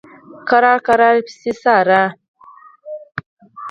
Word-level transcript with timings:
کرار 0.49 0.77
کرار 0.87 1.15
یې 1.17 1.23
پسې 1.27 1.51
څاره. 1.61 2.03